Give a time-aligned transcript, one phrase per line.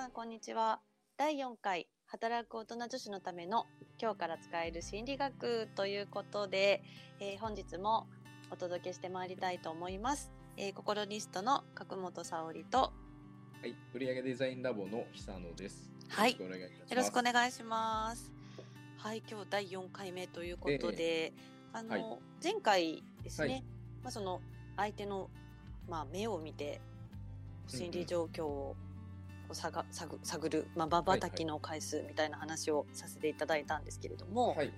[0.00, 0.80] さんこんにちは。
[1.18, 3.66] 第4回働く大人女子のための
[4.00, 6.82] 今日から使える心理学ということで、
[7.20, 8.06] えー、本日も
[8.50, 12.78] お届けしてまいりたいと思います、えー、心リストの角本沙織と
[13.60, 15.90] はい、売上デザインラボの久野です。
[16.08, 16.38] はい、よ
[16.96, 18.32] ろしくお願いします。
[18.96, 22.04] はい、今日第4回目ということで、えー、あの、はい、
[22.42, 23.64] 前回ですね、はい、
[24.04, 24.40] まあその
[24.78, 25.28] 相手の
[25.90, 26.80] まあ目を見て
[27.66, 28.76] 心理状況を
[29.54, 34.72] 探探探る、まあ、ばばたきの回数みたいな話をさせていただいたんですけれども、はい、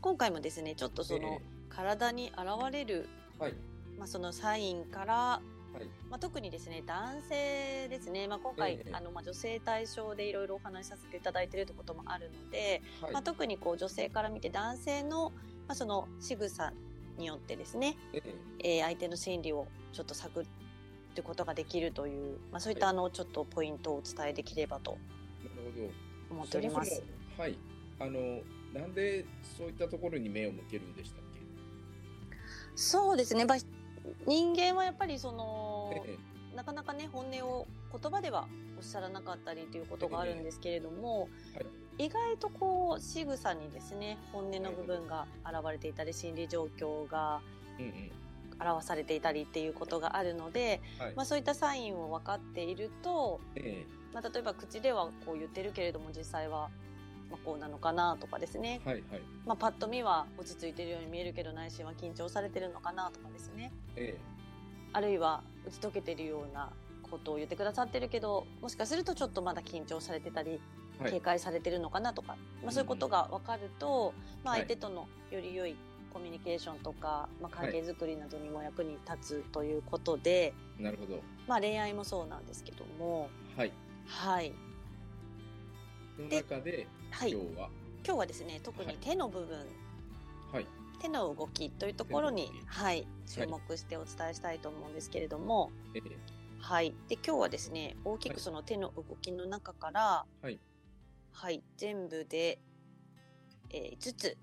[0.00, 3.54] 今回もですねちょっとその、えー、体に現れる、はい、
[3.98, 5.40] まあ、そのサインから
[5.72, 5.84] はい。
[6.10, 15.30] まあ、特にですね男性ですね、まあ、今回、えー、あのまあ、女性対象でいろいろお話しさせていただいているということもあるので、はい、まあ、特にこう女性から見て男性の、
[15.68, 16.72] まあ、その仕草
[17.18, 18.22] によってですね、えー、
[18.64, 20.44] えー、相手の心理をちょっと探
[21.20, 24.98] ることができるという、まあ、そういったあのちょっとポイントをお伝えできればと
[26.30, 27.02] 思っております。
[27.38, 27.56] はい。
[27.98, 28.40] あの
[28.72, 29.26] なんで
[29.58, 31.40] そういったところに目を向けるんでしたっけ？
[32.74, 33.58] そうですね、まあ、
[34.26, 36.16] 人間はやっぱりその、え
[36.52, 41.64] え、なかなかね本音を言葉ではおっしゃらなかったりということがあるんですけれども、えは
[41.98, 47.42] い、意外とこう仕草にですね本音の部分が現れていたり心理状況が
[48.60, 53.40] 表されていたりっていうことがあるので、はい、まあ、そういったサインを分かっていると、
[54.12, 56.70] まあ、例えば口ではこう言ってるけれども実際は
[57.30, 59.20] まあ、こうなのかなとかですね、はいはい。
[59.46, 64.20] まあ、パッと見は落ち着いてるように見えるけど内心は緊張されてるのかなとかですね、ええ、
[64.92, 66.70] あるいは打ち解けてるような
[67.08, 70.60] ことを言ってくださってるけどもしかするとちょっとまだ緊張されてたり
[71.08, 74.12] 警戒されてるのかなとか、はい、まあ、そういうことが分かると、
[74.44, 75.76] まあ、相手とのより良い
[76.12, 83.72] コミュニケーションとか、まあ、関係づくりなどにも役に立つということで、はい、なるほど、まあ、恋愛もそうなんですけどもはい、
[84.06, 84.52] はい、
[86.18, 87.70] の中で今日は、はい、
[88.04, 89.58] 今日はですね特に手の部分、
[90.52, 90.66] はい、
[91.00, 96.02] 手の動きというところに、はい、注目してお伝えしたいと思うんですけれども、はい、
[96.60, 100.58] はい、で今日はですね大きくその手の動きの中から、はい、
[101.32, 102.58] はい、全部で、
[103.70, 104.36] えー、5つ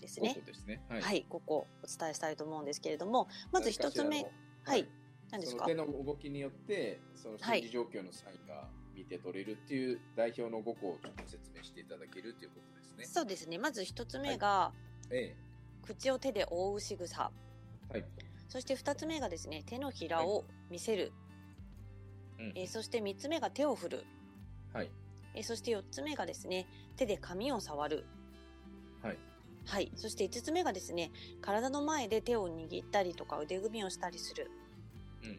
[0.00, 0.40] ですね。
[0.44, 4.26] ですねはい、はい、ここお伝えしたいと思うんですけれども、まず1つ目、
[4.64, 4.88] はい、
[5.30, 5.66] 何ですか？
[5.66, 13.04] 手の動きによってその心理状況のサインが見て取れるっていう代表の5個をちょっと説明していただけるということですね。
[13.06, 13.58] そうですね。
[13.58, 14.72] まず1つ目が、は
[15.10, 15.36] い、ええ、
[15.82, 17.30] 口を手で覆う仕草。
[17.90, 18.04] はい。
[18.48, 21.12] そして2つ目がですね、手のひらを見せる。
[22.36, 24.04] はい、うん、えー、そして3つ目が手を振る。
[24.72, 24.90] はい。
[25.34, 28.04] えー、そして4つ目がですね、手で髪を触る。
[29.02, 29.18] はい。
[29.66, 29.92] はい。
[29.94, 31.10] そして5つ目がですね、
[31.40, 34.50] 体の前で手を握ったりとか腕組みをしたりする。
[35.22, 35.36] うんうん。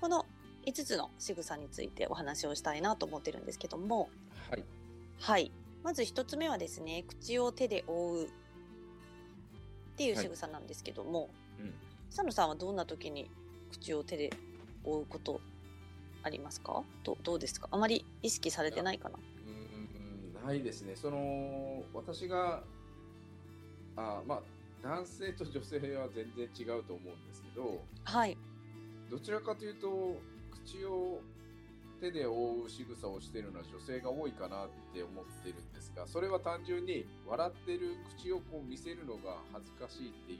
[0.00, 0.26] この
[0.66, 4.08] 5つの仕草についてお話をしたいなと思ってるんですけども。
[4.50, 4.64] はい。
[5.18, 5.52] はい。
[5.82, 8.28] まず1つ目はですね、口を手で覆うっ
[9.96, 11.30] ていう仕草なんですけども、はい、
[11.64, 11.74] うん。
[12.08, 13.30] 佐野さんはどんな時に
[13.70, 14.30] 口を手で
[14.84, 15.40] 覆うこと
[16.22, 16.82] ありますか？
[17.02, 17.68] どどうですか？
[17.70, 19.18] あまり意識されてないかな？
[19.46, 20.96] うんないですね。
[20.96, 22.62] その私が
[23.96, 24.42] あまあ
[24.82, 28.36] 男性と女性は全然違うと思うんですけど、はい、
[29.10, 31.20] どちらかというと口を
[32.00, 40.38] 手で覆う仕草をしているのは女性が多いかなって思ってるんですがそれは単純に笑ってる口をこう見せるのが恥ずかしいっていう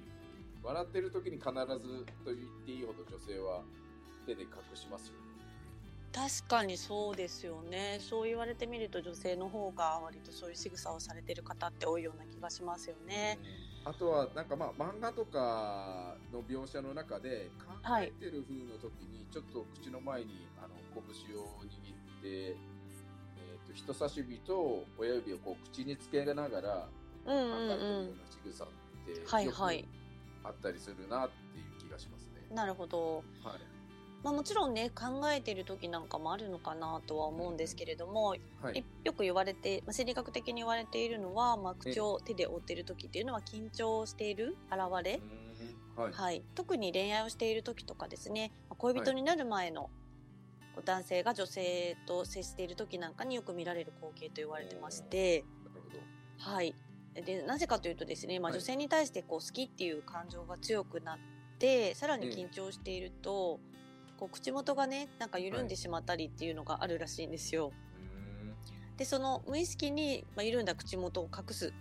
[0.62, 3.62] 笑ってる時に必ずと言っていいほど女性は
[4.26, 5.23] 手で隠しますよね。
[6.14, 7.98] 確かにそうですよね。
[8.00, 13.36] そう言われてみると女性の方が割とそういう仕草をされてる方って多いような気がしますよね。
[13.84, 26.88] うん、あとはなんかまあ漫画とかの描写の中で考えてる風の時にちょっと口の前にあの拳を握って、えー、と人差し指と親指をこう口につけながら
[27.24, 28.68] 考えてるような仕草っ
[29.04, 29.62] てよく
[30.44, 32.54] あったりするなっていう気がしますね。
[32.54, 33.73] なるほど、はい
[34.24, 45.20] まあ、もちろんね考えてる時なんかもあるのかなとは思うんですけれども、はい、よく言われて、まあ、生理学的に言われているのは、まあ、口を手で覆っている時っていうのは緊張している現れ、
[45.94, 49.90] はい、はい、特に恋愛をしている時とかですね恋人になる前の
[50.86, 55.44] 男性が女性と接している時なんかによく見られる光景と言われてまして、
[56.38, 56.74] はい、
[57.14, 61.18] でなぜかというとですね、まあ、女性に対してこう好きっていう感情が強くなっ
[61.58, 63.60] てさらに緊張していると、
[64.18, 67.66] こう口元がねなんか緩んでしまったりっていうのがあるらしいんですよ。
[67.66, 71.72] はい、でその無意識に、まあ、緩んだ口元を隠す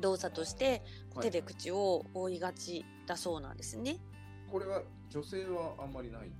[0.00, 0.82] 動作として
[1.20, 3.98] 手で口を覆いがちだそうなんですね。
[4.50, 6.30] これは女性はあんまりない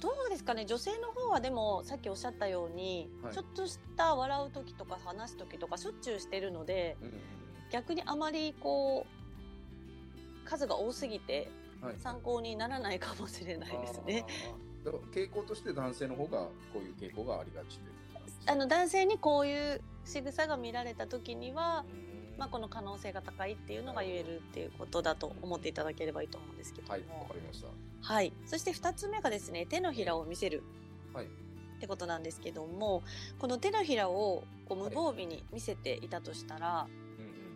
[0.00, 0.66] どうですかね？
[0.66, 7.12] 女性の方はでもさっきおっしゃったように、はい、ちょっとした笑う時とか話す時とかしょっちゅうしてるので、うん、
[7.70, 9.06] 逆にあまりこ
[10.44, 11.48] う数が多すぎて
[11.98, 14.24] 参考にならないかもしれないですね。
[14.84, 17.80] はい、傾向として男性の方がこういう傾向がありがち
[18.46, 21.84] あの男性にこういう仕草が見られた時には、
[22.38, 27.68] まあ、この可能性が高いっていうのが言えるっていうことだと思っていただければいいと思うんですけどはいわかりました。
[28.00, 28.32] はい。
[28.46, 30.64] そして2つ目がですね手のひらを見せる、
[31.14, 31.28] はい、っ
[31.80, 33.02] てことなんですけども
[33.38, 37.01] この手のひらをこう無防備に見せていたとしたら、はい、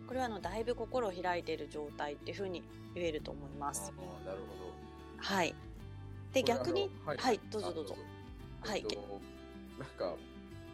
[0.07, 2.63] これはあのだいぶ心を開いている状態っていうふうに
[2.95, 3.91] 言えると思います。
[3.97, 4.73] あなるほど。
[5.17, 5.53] はい。
[6.33, 7.95] で逆にはい、はい、どうぞどうぞ。
[8.61, 9.19] はい、えっと、
[9.77, 10.15] なんか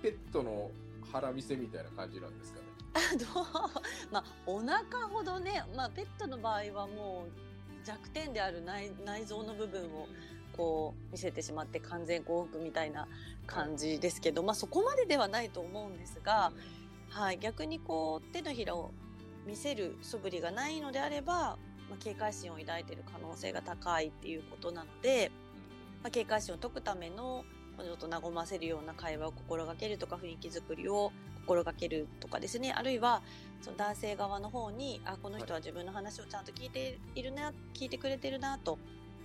[0.02, 0.70] ペットの
[1.12, 2.66] 腹見せみたいな感じなんですかね。
[3.18, 3.46] どう？
[4.12, 10.08] まあお腹ほどね、まあ、ペットの場合はもう弱点である内内臓の部分を
[10.56, 13.08] こう見せてしまって完全幸福みたいな
[13.48, 16.52] 感じですけど、まあ、そこまでではないと思うんですが、
[17.10, 18.92] はい、逆にこう手のひらを
[19.46, 21.58] 見せる素振りがないのであれば、
[21.90, 25.32] まあ、警戒心を抱いている可能性が高いっていうことなので、
[26.02, 27.46] まあ、警戒心を解くための
[27.78, 31.12] ちょっと和ませるような会話を心がけるとか雰囲気作りを
[31.42, 32.72] 心がけるとかですね。
[32.72, 33.22] あるいは
[33.62, 38.78] その男性側の方にあこの人は自分の話をちゃんと聞いているな聞いてくれてるなと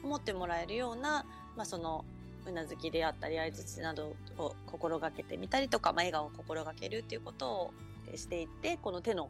[0.02, 1.26] 思ってもらえるような、
[1.56, 2.04] まあ、その
[2.46, 7.74] うなずきであったり相づちなどを心がけてみたりとか、まあ、笑顔を心がけるっていうことを
[8.14, 9.28] していってこの手の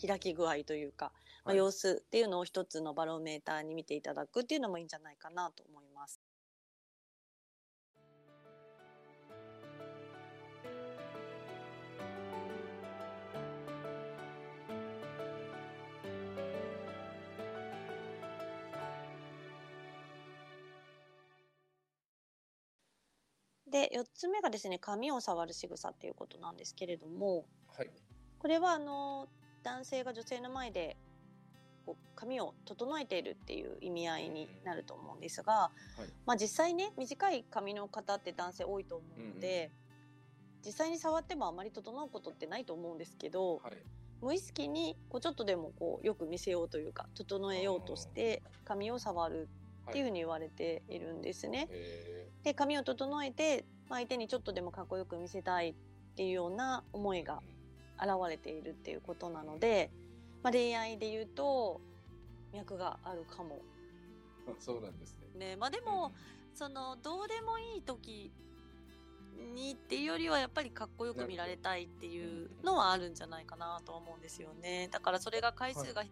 [0.00, 1.12] 開き具合というか、
[1.44, 6.20] まあ、様子っていうのを一つのバロメーターに見ていただくっていうのもいいんじゃないかなと思います。
[23.74, 27.44] で4つ目がですね髪を触る仕草っていうことなんですけれども、
[27.76, 27.90] はい、
[28.38, 29.28] これはあの
[29.64, 30.96] 男性が女性の前で
[31.84, 39.70] こう髪を整えているっていう意味合いになると思うんですが、はい、まあ、実際ね短い髪の方って男性多いと思うので、
[40.62, 43.72] うん、実際に触ってもあまり整うことってないと思うんですけど、はい、
[44.22, 49.48] 無意識にこうちょっとでもこうよく見せようというか整えようとして髪を触る
[49.88, 51.68] っていうふうに言われているんですね。
[52.42, 55.74] で髪を整えて、まあ、相手にちょっとでもかっこよく見せたいっ
[56.16, 57.40] ていうような思いが
[57.98, 59.90] 現れているっていうことなので、
[60.42, 61.80] まあ、恋愛で言うと
[62.52, 63.60] 脈があるかも。
[64.58, 65.50] そうなんですね。
[65.50, 66.12] ねまあ、でも、
[66.54, 68.30] そのどうでもいい時
[69.54, 74.88] にっていうよりはやっぱりかっこよく見られたいっていうのはあるんじゃないかなと思うんですよね。
[74.92, 76.04] だからそれが回数が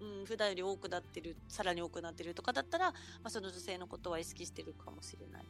[0.00, 5.44] うん、普段より多くなってるさらに多くなってるとかだったら、まあ、その女性のことは意識してるかもしれない。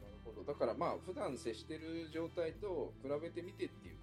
[0.00, 3.96] なるほどだからまあ普段接してる状態と比べてみてっていう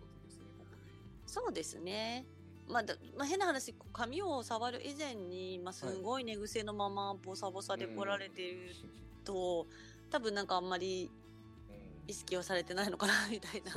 [1.32, 2.26] そうですね。
[2.68, 2.84] まあ、
[3.18, 8.76] まあ、変な話髪を触る以前に、まあ、すごい寝癖のままボサボサで来られてる
[9.24, 9.66] と、
[10.10, 11.10] 多分なんかあんまり
[12.06, 13.72] 意識をされてないのかなみたいな、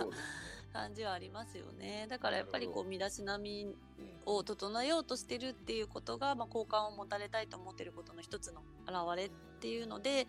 [0.72, 2.08] 感じはありますよね。
[2.10, 3.68] だからやっぱりこう身だしなみ
[4.26, 9.30] を整えようとしてるっていうことが、まあ、好感を持たれたいと思ってることの一つの表れっ
[9.60, 10.26] ていうので、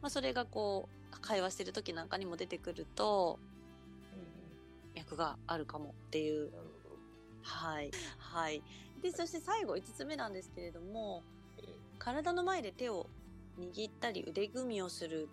[0.00, 3.38] まあ、それがこう会話してる時なんかにも出てくると、
[4.96, 6.50] 脈があるかもっていう。
[7.42, 7.90] はい。
[8.18, 8.62] はい。
[9.02, 11.22] で、そして最後5つ目なんですけれども、
[11.98, 13.06] 体の前で手を
[13.58, 15.28] 握ったり腕組みをする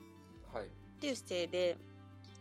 [0.98, 1.78] っていう姿勢で、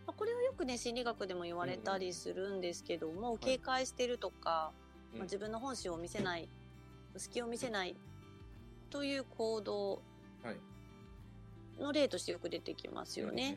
[0.06, 4.72] これはよくね心理学でも言われたりするんですけども、うん、警戒してるとか、
[5.14, 6.48] まあ、自分の本心を見せない
[7.16, 7.96] 隙を見せない
[8.90, 10.02] という行動
[11.80, 13.56] の例としてよく出てきますよね。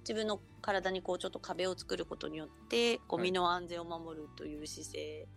[0.00, 5.28] 自分の体にこうちょっと壁を作ることによってこう身の安全を守るという姿勢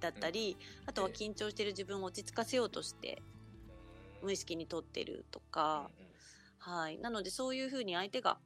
[0.00, 3.22] だったり、あとは緊張してる自分を落ち着かせようとして
[4.22, 5.90] 無意識にとってるとか、
[6.58, 8.38] はい、なのでそういうふうに相手が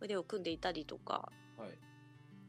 [0.00, 1.70] 腕を組んでいたりとか、はい、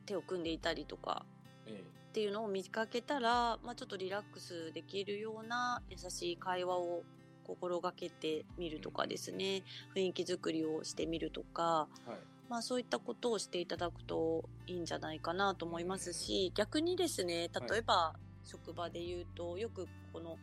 [0.06, 1.26] 手を組んでいたりとか、
[1.66, 7.04] ええ、っていうのを見かけたら、まあ、ちょっとリラックスできるような優しい会話を
[7.52, 9.64] 心がけてみるとかですね、
[9.96, 20.38] うん、雰囲気作りをしてみるとか、はい、まあ、そういったことをしていただくといいんじゃないかなと思いますし逆にですね例えば職場で言うと、よくこの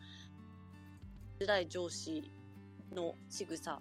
[1.41, 2.31] 辛い上司
[2.95, 3.81] の仕草っ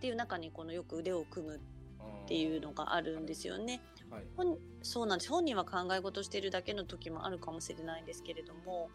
[0.00, 1.60] ていう中にこのよく腕を組むっ
[2.26, 3.80] ていうのがあるんですよね。
[4.10, 5.30] はい、本そうなんです。
[5.30, 8.88] 本人は考え事してるだけの時もあるかもしれないんですけれども、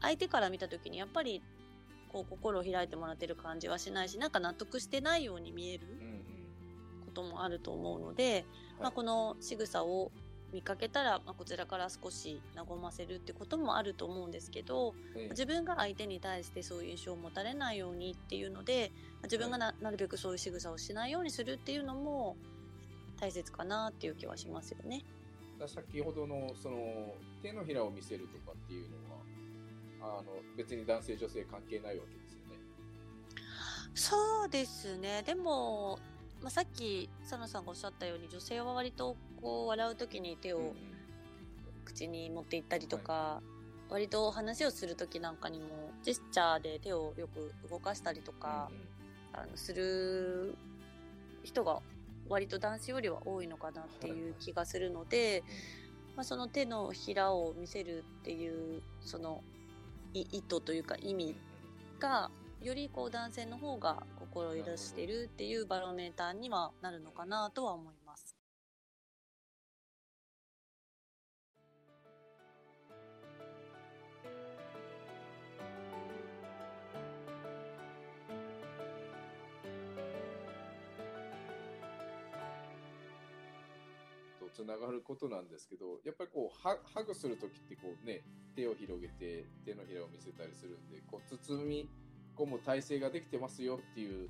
[0.00, 1.42] 相手から見た時にやっぱり
[2.12, 5.86] こう心を開いてもらってる感じはしないしなんか納得してないように見える
[7.06, 8.44] こともあると思うので、
[8.80, 10.10] まあ、この仕草を
[10.52, 14.94] 見かけたら、まあ、こちらから少し和ませるってこともあると思うんですけど、
[15.30, 18.90] 自分が相手に対してそういう印象を持たれないようにっていうので
[19.22, 22.36] 自分がなるべくそういう仕草をしないようにするっていうのも
[23.20, 25.04] 大切かなっていう気はしますよね。
[25.66, 29.09] 先ほどのその手のひらを見せるとかっていうのは
[30.00, 30.24] あの
[30.56, 32.56] 別に男性女性関係ないわけですよね。
[33.94, 35.22] そうですね。
[35.26, 35.98] でも、
[36.40, 40.74] まあ、さっき佐野さんがおっしゃったように女性は割とこう笑う時に手を
[41.84, 43.42] 口に持っていったりとか、は
[43.90, 45.66] い、割と話をする時なんかにも
[46.02, 48.70] ジェスチャーで手をよく動かしたりとか、
[49.32, 50.54] あのする
[51.42, 51.80] 人が
[52.28, 55.42] 割と男子よりは多いのかなっていう気がするので、
[56.16, 59.42] まあ、その手のひらを見せるっていうその
[60.14, 61.36] 意図というか意味
[61.98, 67.99] がよりこう男性の方が心を許してるっていうバロメーターにはなるのかなとは思います。
[84.60, 88.22] つながることなんですけどやっぱりこうハハグする時ってこうね
[88.54, 91.88] 手を広げて手のひらを見せたりするんでこう包み
[92.36, 94.28] 込む体勢ができてますよっていう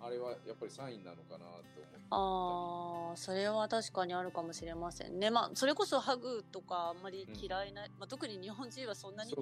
[0.00, 5.30] あれはやっぱりサインなのかなと思ってああそれは確かにあるかもしれませんね。
[5.30, 9.34] まあそれこそハグとかあんまり嫌いな、うん、まあ、特に日本人はそんなに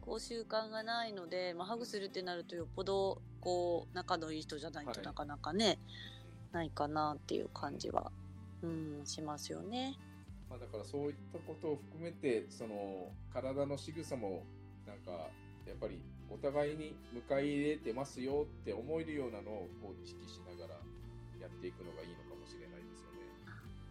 [0.00, 5.78] こう習慣がないので、まあ、ハグするってなるとよっぽどこう仲のいい人じゃないとなかなかね、はい、
[6.52, 8.12] ないかなっていう感じは
[8.62, 9.96] うん、しますよね。
[10.48, 14.44] まあ、だからそういったことを含めてその体の仕草も
[14.86, 15.28] なんか
[15.66, 16.00] やっぱり
[16.30, 20.80] お互いに迎え入れてますよって思えるようなのをこう意識しながら
[21.40, 22.27] やっていくのがいいのか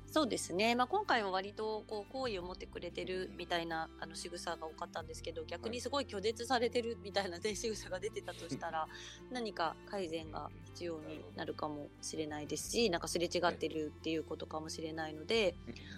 [0.10, 8.88] そうですね、まあ、今回は割とこう好意を持ってくれてるみたいなあの仕草が多かったんですけど逆にすごい拒絶されてるみたいな、ね、仕草が出てたとしたら
[9.32, 15.56] 何か改善が必要になるかもしれないですしなんかすれ違ってるっていうことかもしれないので、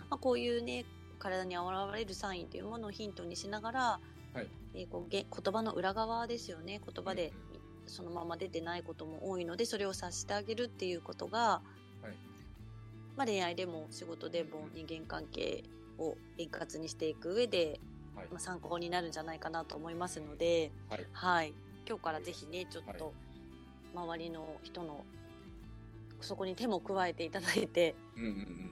[0.10, 0.86] まあ、こういうね
[1.20, 4.00] 体に現れるサインというものをヒントにしながら、
[4.34, 4.48] はい。
[4.74, 6.80] えー、こう言葉の裏側ですよね。
[6.86, 7.34] 言葉で
[7.86, 11.62] そのまま出てないことも多いのでそれを察してあげるっていうことが
[13.20, 15.66] まあ、恋愛でも仕事でも人間関係
[15.98, 17.82] を円滑にしていく上で、
[18.16, 21.54] はい、まあ、参考になるんじゃないかなと思いますので、はい、はい、
[21.86, 23.12] 今日からぜひねちょっと
[23.94, 25.04] 周りの人の
[26.22, 27.94] そこに手も加えていただいて。
[28.16, 28.72] うんうんうん、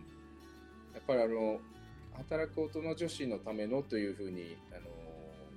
[0.94, 1.60] やっぱりあの
[2.14, 4.82] 働く大人女子のためのというふうにあの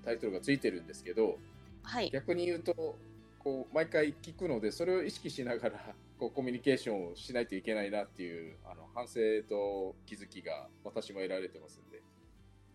[0.05, 1.39] タイトルがついてるんですけど、
[1.85, 2.97] はい、逆に言うと
[3.39, 12.03] こう毎回聞くのでそれを意識しながらこうコミュニケーションをしないといけないなっていうあの反省と気づきが私も得られてますんで。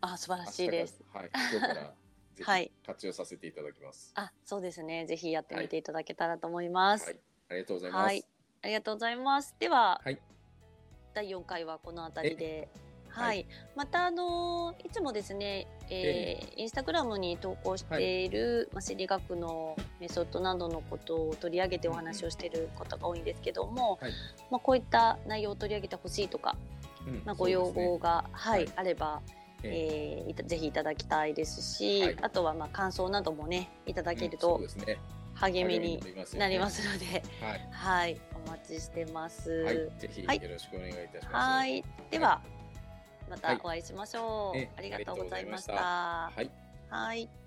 [0.01, 1.03] あ素晴らしいです。
[1.13, 1.93] はい今日から
[2.33, 5.05] ぜひ活用させていただきます、はい、あそうですね。
[5.05, 8.25] ぜひやってみていただけたらと思います、はい、ありがとうございます、はい、
[8.63, 9.55] ありがとうございます。
[9.59, 10.19] では、はい、
[11.13, 12.67] 第4回はこの辺りで
[13.15, 13.45] はい、
[13.75, 24.11] またあのいつもですね、えー、インスタグラムに投稿している、まあ、心理学のメソッドなどのことを取り上げてお話をしていることが多いんですけども、はい、
[24.51, 26.57] まあ、こういった内容を取り上げてほしいとか、
[27.07, 29.21] うん、まあ、ご要望が、ね、はい、あれば、
[29.63, 34.61] えー、ぜひいただきたいですし、はい、あとはまあ感想などもねいただけると、
[35.35, 36.01] 励みに
[36.37, 39.51] なりますので、はい、はい、お待ちしてます。
[39.51, 41.33] はい、ぜひよろしくお願いいたします。
[41.33, 42.41] はい、では、
[43.29, 44.67] またお会いしましょう。
[44.77, 45.73] ありがとうございました。
[45.73, 46.51] はい。
[46.89, 47.44] はい